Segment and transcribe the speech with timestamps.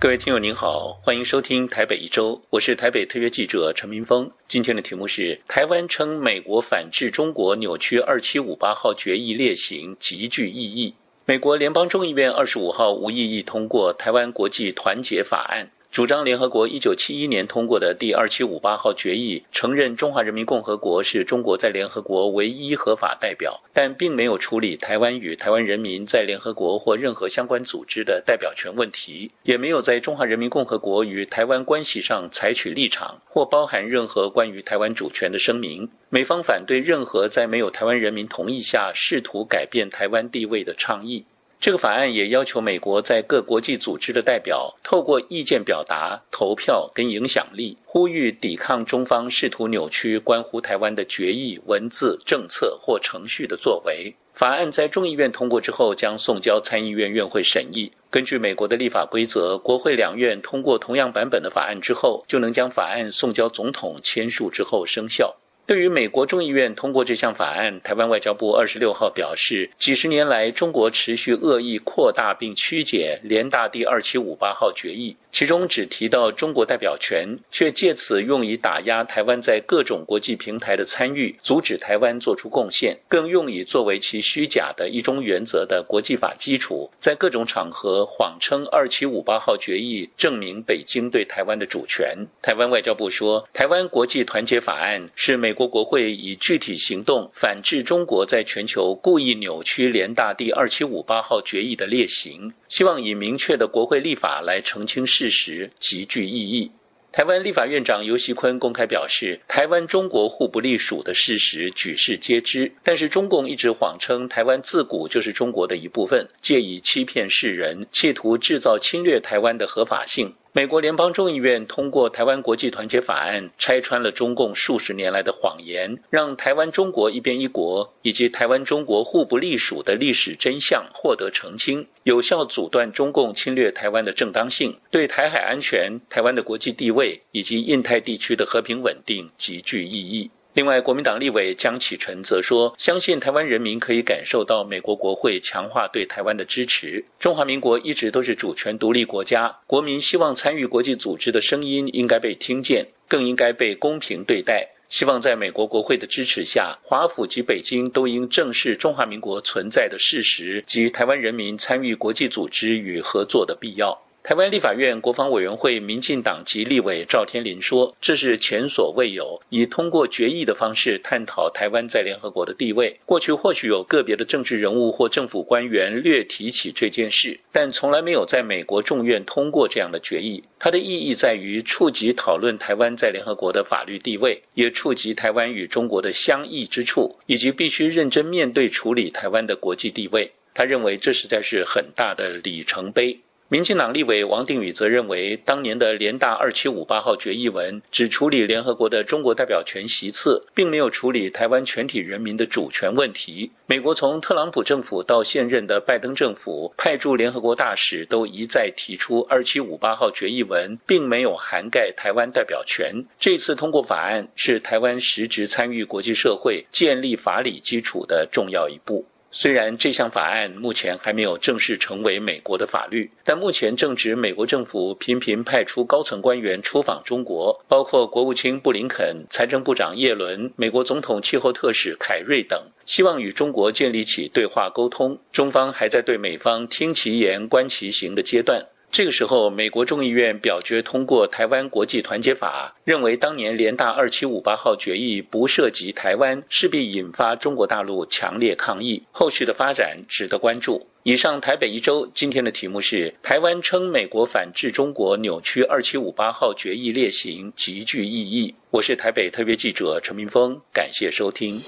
[0.00, 4.30] 各位听友您好，欢迎收听台北一周，我是台北特约记者陈明峰。
[4.48, 10.94] 今天的题目是：台湾称美国反制中国扭曲二七五八号决议列行极具意义。
[11.26, 15.66] 美国联邦众议院二十五号无异议通过《台湾国际团结法案》。
[15.90, 35.90] 主张联合国一九七一年通过的第二七五八号决议，承认中华人民共和国是中国在联合国唯一合法代表，但并没有处理台湾与台湾人民在联合国或任何相关组织的代表权问题，也没有在中华人民共和国与台湾关系上采取立场或包含任何关于台湾主权的声明。
[36.08, 41.24] 美方反对任何在没有台湾人民同意下试图改变台湾地位的倡议。
[41.60, 54.14] 这个法案也要求美国在各国际组织的代表，透过意见表达、投票跟影响力，呼吁抵抗中方试图扭曲关乎台湾的决议、文字、政策或程序的作为。
[54.32, 57.92] 法案在众议院通过之后，将送交参议院院会审议。
[58.08, 65.36] 根据美国的立法规则，国会两院通过同样版本的法案之后，就能将法案送交总统签署之后生效。
[65.70, 75.16] 对于美国众议院通过这项法案，台湾外交部二十六号表示，几十年来，中国持续恶意扩大并曲解联大第二七五八号决议。
[75.30, 92.26] 其中只提到中国代表权，却借此用以打压台湾在各种国际平台的参与，阻止台湾做出贡献，更用以作为其虚假的一中原则的国际法基础，在各种场合谎称二七五八号决议证明北京对台湾的主权。
[92.42, 102.54] 台湾外交部说，台湾国际团结法案是美国国会以具体行动反制中国在全球故意扭曲联大第二七五八号决议的劣行。
[102.66, 106.70] 希望以明确的国会立法来澄清事实，极具意义。
[107.12, 120.32] 台湾立法院长游锡坤公开表示，台湾中国互不隶属的事实举世皆知，但是中共一直谎称台湾自古就是中国的一部分，借以欺骗世人，企图制造侵略台湾的合法性。
[120.52, 140.32] 美国联邦众议院通过《台湾国际团结法案》，拆穿了中共数十年来的谎言，让台湾中国一边一国以及台湾中国互不隶属的历史真相获得澄清，有效阻断中共侵略台湾的正当性，对台海安全、台湾的国际地位以及印太地区的和平稳定极具意义。
[140.52, 147.04] 另外，国民党立委江启臣则说，相信台湾人民可以感受到美国国会强化对台湾的支持。
[147.20, 154.70] 中华民国一直都是主权独立国家，国民希望参与国际组织的声音应该被听见，更应该被公平对待。
[154.88, 164.02] 希望在美国国会的支持下，华府及北京都应正视中华民国存在的事实及台湾人民参与国际组织与合作的必要。
[164.22, 173.00] 台湾立法院国防委员会民进党籍立委赵天麟说：“这是前所未有，以通过决议的方式探讨台湾在联合国的地位。
[173.06, 180.44] 过去或许有个别的政治人物或政府官员略提起这件事，但从来没有在美国众院通过这样的决议。
[180.58, 190.30] 它的意义在于触及讨论台湾在联合国的法律地位，也触及台湾与中国的相异之处，以及必须认真面对处理台湾的国际地位。
[190.52, 193.18] 他认为这实在是很大的里程碑。”
[193.52, 203.50] 民进党立委王定宇则认为，当年的联大二七五八号决议文只处理联合国的中国代表权席次，并没有处理台湾全体人民的主权问题。
[203.66, 213.04] 美国从特朗普政府到现任的拜登政府派驻联合国大使都一再提出，二七五八号决议文并没有涵盖台湾代表权。
[213.18, 219.04] 这次通过法案，是台湾实质参与国际社会、建立法理基础的重要一步。
[219.32, 235.16] 虽然这项法案目前还没有正式成为美国的法律，但目前正值美国政府频频派出高层官员出访中国，包括国务卿布林肯、财政部长耶伦、美国总统气候特使凯瑞等，希望与中国建立起对话沟通。
[235.30, 238.66] 中方还在对美方听其言观其行的阶段。
[238.92, 249.04] 这个时候，美国众议院表决通过《台湾国际团结法》，认为当年联大二七五八号决议不涉及台湾，势必引发中国大陆强烈抗议。
[249.12, 250.88] 后续的发展值得关注。
[251.04, 258.54] 以上台北一周今天的题目是：台湾称美国反制中国扭曲二七五八号决议列行极具意义。
[258.70, 261.62] 我是台北特别记者陈明峰，感谢收听。